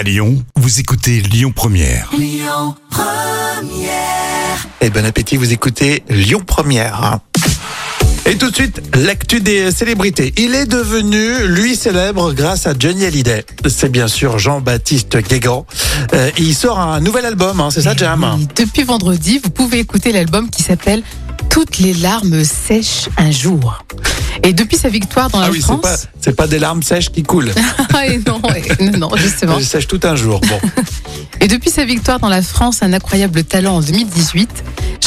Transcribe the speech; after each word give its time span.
À 0.00 0.02
Lyon, 0.02 0.42
vous 0.56 0.80
écoutez 0.80 1.20
Lyon 1.20 1.52
Première. 1.54 2.10
Et 4.80 4.88
bon 4.88 5.04
appétit, 5.04 5.36
vous 5.36 5.52
écoutez 5.52 6.02
Lyon 6.08 6.40
Première. 6.40 7.18
Et 8.24 8.38
tout 8.38 8.48
de 8.48 8.54
suite, 8.54 8.80
l'actu 8.96 9.42
des 9.42 9.70
célébrités. 9.70 10.32
Il 10.38 10.54
est 10.54 10.64
devenu, 10.64 11.46
lui, 11.48 11.76
célèbre 11.76 12.32
grâce 12.32 12.66
à 12.66 12.72
Johnny 12.78 13.04
Hallyday. 13.04 13.44
C'est 13.68 13.92
bien 13.92 14.08
sûr 14.08 14.38
Jean-Baptiste 14.38 15.18
Guégan. 15.18 15.66
Euh, 16.14 16.30
il 16.38 16.54
sort 16.54 16.78
un 16.78 17.00
nouvel 17.00 17.26
album, 17.26 17.60
hein, 17.60 17.68
c'est 17.70 17.82
ça, 17.82 17.94
Jam 17.94 18.26
Oui, 18.38 18.48
Depuis 18.56 18.84
vendredi, 18.84 19.38
vous 19.44 19.50
pouvez 19.50 19.80
écouter 19.80 20.12
l'album 20.12 20.48
qui 20.48 20.62
s'appelle 20.62 21.02
Toutes 21.50 21.76
les 21.76 21.92
larmes 21.92 22.42
sèchent 22.42 23.10
un 23.18 23.30
jour. 23.30 23.84
Et 24.42 24.52
depuis 24.52 24.76
sa 24.76 24.88
victoire 24.88 25.28
dans 25.30 25.40
Ah 25.40 25.46
la 25.46 25.50
oui, 25.50 25.60
France, 25.60 26.08
c'est 26.20 26.34
pas 26.34 26.46
des 26.46 26.58
larmes 26.58 26.82
sèches 26.82 27.10
qui 27.10 27.22
coulent. 27.22 27.52
Ah, 27.92 28.06
et 28.06 28.18
non, 28.18 28.40
et- 28.54 28.84
non, 28.90 28.98
non, 29.10 29.16
justement. 29.16 29.58
Elles 29.58 29.64
sèchent 29.64 29.88
tout 29.88 30.00
un 30.04 30.14
jour. 30.16 30.40
Bon. 30.40 30.58
Et 31.40 31.48
depuis 31.48 31.70
sa 31.70 31.84
victoire 31.84 32.18
dans 32.20 32.28
la 32.28 32.40
France, 32.40 32.82
un 32.82 32.92
incroyable 32.92 33.42
talent 33.44 33.76
en 33.76 33.80
2018, 33.80 34.48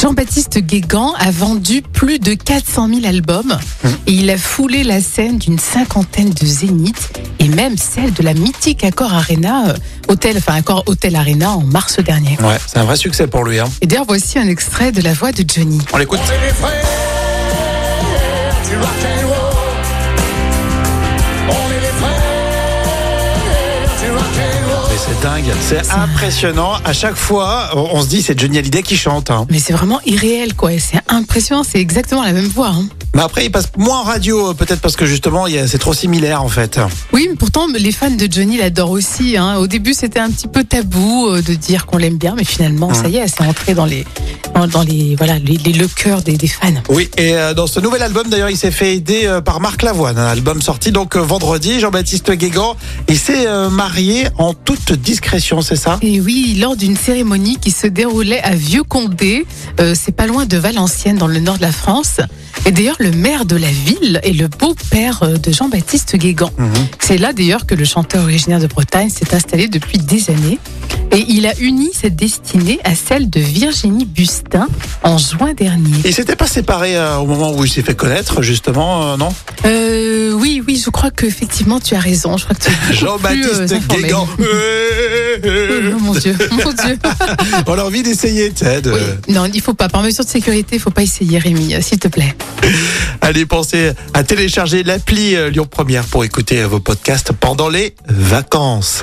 Jean-Baptiste 0.00 0.58
Guégan 0.58 1.14
a 1.18 1.30
vendu 1.30 1.82
plus 1.82 2.18
de 2.18 2.34
400 2.34 2.88
000 2.88 3.06
albums 3.06 3.58
et 4.06 4.12
il 4.12 4.28
a 4.30 4.36
foulé 4.36 4.84
la 4.84 5.00
scène 5.00 5.38
d'une 5.38 5.58
cinquantaine 5.58 6.30
de 6.30 6.46
zéniths 6.46 7.10
et 7.38 7.48
même 7.48 7.76
celle 7.78 8.12
de 8.12 8.22
la 8.22 8.34
mythique 8.34 8.84
Accor 8.84 9.12
Arena, 9.14 9.68
euh, 9.70 9.74
hôtel, 10.08 10.36
enfin 10.38 10.54
Accor 10.56 10.82
Hotel 10.86 11.16
Arena 11.16 11.52
en 11.52 11.62
mars 11.62 11.98
dernier. 12.00 12.36
Ouais, 12.42 12.58
c'est 12.66 12.78
un 12.78 12.84
vrai 12.84 12.96
succès 12.96 13.26
pour 13.26 13.44
lui. 13.44 13.58
Hein. 13.60 13.68
Et 13.80 13.86
d'ailleurs, 13.86 14.04
voici 14.06 14.38
un 14.38 14.48
extrait 14.48 14.92
de 14.92 15.00
la 15.00 15.14
voix 15.14 15.32
de 15.32 15.44
Johnny. 15.48 15.78
On 15.92 15.96
l'écoute. 15.96 16.20
Est 18.74 18.80
les 18.80 18.86
frères 18.86 19.18
du 19.18 19.24
rock 19.24 19.24
and 19.24 19.26
roll. 19.28 19.36
On 21.48 21.70
est 21.72 21.80
les 21.80 21.86
frères 21.86 22.22
du 24.00 24.10
rock 24.10 24.22
and 24.38 24.66
roll. 24.68 24.90
Mais 24.90 24.98
c'est 25.06 25.20
dingue, 25.22 25.52
c'est 25.60 25.90
impressionnant. 25.92 26.72
À 26.84 26.92
chaque 26.92 27.16
fois, 27.16 27.70
on 27.76 28.02
se 28.02 28.08
dit 28.08 28.22
c'est 28.22 28.38
Johnny 28.38 28.58
Hallyday 28.58 28.82
qui 28.82 28.96
chante. 28.96 29.30
hein. 29.30 29.46
Mais 29.50 29.58
c'est 29.58 29.72
vraiment 29.72 30.00
irréel, 30.06 30.54
quoi. 30.54 30.70
C'est 30.78 31.00
impressionnant, 31.08 31.62
c'est 31.64 31.78
exactement 31.80 32.22
la 32.22 32.32
même 32.32 32.48
voix. 32.48 32.68
hein. 32.68 32.86
Mais 33.14 33.22
après, 33.22 33.44
il 33.44 33.50
passe 33.52 33.68
moins 33.76 34.00
en 34.00 34.02
radio, 34.02 34.50
euh, 34.50 34.54
peut-être 34.54 34.80
parce 34.80 34.96
que 34.96 35.06
justement, 35.06 35.44
c'est 35.68 35.78
trop 35.78 35.94
similaire 35.94 36.42
en 36.42 36.48
fait. 36.48 36.80
Oui, 37.12 37.28
mais 37.30 37.36
pourtant, 37.36 37.68
les 37.72 37.92
fans 37.92 38.10
de 38.10 38.26
Johnny 38.28 38.56
l'adorent 38.56 38.90
aussi. 38.90 39.36
hein. 39.36 39.56
Au 39.58 39.68
début, 39.68 39.94
c'était 39.94 40.18
un 40.18 40.30
petit 40.30 40.48
peu 40.48 40.64
tabou 40.64 41.28
euh, 41.28 41.40
de 41.40 41.54
dire 41.54 41.86
qu'on 41.86 41.96
l'aime 41.98 42.16
bien, 42.18 42.34
mais 42.36 42.42
finalement, 42.42 42.92
ça 42.92 43.06
y 43.08 43.18
est, 43.18 43.28
c'est 43.28 43.42
entré 43.46 43.74
dans 43.74 43.84
les, 43.86 44.04
dans, 44.54 44.66
dans 44.66 44.82
les, 44.82 45.14
voilà, 45.16 45.38
les, 45.38 45.56
les- 45.58 45.72
le 45.72 45.88
cœur 45.88 46.22
des, 46.22 46.36
des 46.36 46.46
fans. 46.46 46.72
Oui, 46.88 47.10
et 47.18 47.34
euh, 47.34 47.54
dans 47.54 47.66
ce 47.66 47.80
nouvel 47.80 48.02
album, 48.02 48.28
d'ailleurs, 48.28 48.50
il 48.50 48.56
s'est 48.56 48.70
fait 48.70 48.94
aider 48.96 49.22
euh, 49.24 49.40
par 49.40 49.60
Marc 49.60 49.82
Lavoine. 49.82 50.18
Un 50.18 50.26
album 50.28 50.62
sorti 50.62 50.92
donc 50.92 51.16
euh, 51.16 51.20
vendredi. 51.20 51.80
Jean-Baptiste 51.80 52.30
Guégan, 52.32 52.76
il 53.08 53.18
s'est 53.18 53.46
marié 53.70 54.26
en 54.38 54.54
toute 54.54 54.92
discrétion, 54.92 55.60
c'est 55.60 55.76
ça? 55.76 55.98
Et 56.02 56.20
oui, 56.20 56.56
lors 56.60 56.76
d'une 56.76 56.96
cérémonie 56.96 57.58
qui 57.60 57.70
se 57.70 57.86
déroulait 57.86 58.40
à 58.42 58.54
Vieux-Condé, 58.54 59.46
euh, 59.80 59.94
c'est 60.00 60.12
pas 60.14 60.26
loin 60.26 60.46
de 60.46 60.56
Valenciennes, 60.56 61.18
dans 61.18 61.26
le 61.26 61.40
nord 61.40 61.56
de 61.56 61.62
la 61.62 61.72
France. 61.72 62.20
Et 62.66 62.70
d'ailleurs, 62.72 62.96
le 63.00 63.10
maire 63.10 63.44
de 63.44 63.56
la 63.56 63.68
ville 63.70 64.20
est 64.22 64.32
le 64.32 64.48
beau-père 64.48 65.38
de 65.38 65.52
Jean-Baptiste 65.52 66.16
Guégan. 66.16 66.50
C'est 67.00 67.18
là 67.18 67.32
d'ailleurs 67.32 67.66
que 67.66 67.74
le 67.74 67.84
chanteur 67.84 68.22
originaire 68.24 68.60
de 68.60 68.66
Bretagne 68.66 69.10
s'est 69.10 69.34
installé 69.34 69.68
depuis 69.68 69.98
des 69.98 70.30
années. 70.30 70.58
Et 71.12 71.24
il 71.28 71.46
a 71.46 71.52
uni 71.58 71.90
cette 71.92 72.16
destinée 72.16 72.78
à 72.84 72.94
celle 72.94 73.28
de 73.28 73.40
Virginie 73.40 74.04
Bustin 74.44 74.68
en 75.02 75.18
juin 75.18 75.54
dernier. 75.54 75.92
Il 76.04 76.14
s'était 76.14 76.36
pas 76.36 76.46
séparé 76.46 76.96
euh, 76.96 77.16
au 77.16 77.26
moment 77.26 77.52
où 77.54 77.64
il 77.64 77.70
s'est 77.70 77.82
fait 77.82 77.94
connaître, 77.94 78.42
justement, 78.42 79.12
euh, 79.12 79.16
non? 79.16 79.28
Euh, 79.64 80.32
oui, 80.32 80.62
oui, 80.66 80.80
je 80.82 80.90
crois 80.90 81.10
qu'effectivement, 81.10 81.80
tu 81.80 81.94
as 81.94 82.00
raison. 82.00 82.36
Je 82.36 82.44
crois 82.44 82.56
que 82.56 82.64
tu 82.64 82.94
Jean-Baptiste 82.94 83.72
euh, 83.72 83.76
informé. 83.76 84.02
Guégan. 84.02 84.28
Oh, 85.46 85.98
mon 86.00 86.12
Dieu, 86.12 86.34
mon 86.52 86.72
Dieu. 86.72 86.98
On 87.66 87.72
a 87.72 87.82
envie 87.82 88.02
d'essayer. 88.02 88.52
Oui, 88.62 89.34
non, 89.34 89.46
il 89.52 89.60
faut 89.60 89.74
pas. 89.74 89.88
Par 89.88 90.02
mesure 90.02 90.24
de 90.24 90.30
sécurité, 90.30 90.76
il 90.76 90.80
faut 90.80 90.90
pas 90.90 91.02
essayer, 91.02 91.38
Rémi, 91.38 91.74
s'il 91.82 91.98
te 91.98 92.08
plaît. 92.08 92.34
Allez, 93.20 93.44
pensez 93.44 93.90
à 94.14 94.22
télécharger 94.22 94.84
l'appli 94.84 95.34
Lyon 95.50 95.66
Première 95.68 96.04
pour 96.04 96.24
écouter 96.24 96.62
vos 96.64 96.80
podcasts 96.80 97.32
pendant 97.32 97.68
les 97.68 97.94
vacances. 98.06 99.02